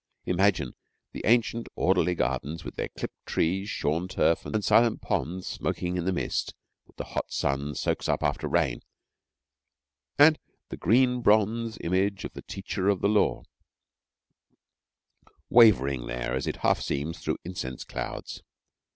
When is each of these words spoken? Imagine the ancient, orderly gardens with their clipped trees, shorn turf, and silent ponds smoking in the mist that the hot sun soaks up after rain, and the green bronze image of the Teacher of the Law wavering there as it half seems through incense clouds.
Imagine 0.25 0.73
the 1.11 1.21
ancient, 1.25 1.69
orderly 1.75 2.15
gardens 2.15 2.63
with 2.65 2.75
their 2.75 2.87
clipped 2.89 3.23
trees, 3.27 3.69
shorn 3.69 4.07
turf, 4.07 4.47
and 4.47 4.65
silent 4.65 4.99
ponds 4.99 5.45
smoking 5.45 5.95
in 5.95 6.05
the 6.05 6.11
mist 6.11 6.55
that 6.87 6.97
the 6.97 7.03
hot 7.13 7.31
sun 7.31 7.75
soaks 7.75 8.09
up 8.09 8.23
after 8.23 8.47
rain, 8.47 8.81
and 10.17 10.39
the 10.69 10.77
green 10.77 11.21
bronze 11.21 11.77
image 11.81 12.25
of 12.25 12.33
the 12.33 12.41
Teacher 12.41 12.89
of 12.89 13.01
the 13.01 13.09
Law 13.09 13.43
wavering 15.51 16.07
there 16.07 16.33
as 16.33 16.47
it 16.47 16.55
half 16.65 16.81
seems 16.81 17.19
through 17.19 17.37
incense 17.45 17.83
clouds. 17.83 18.41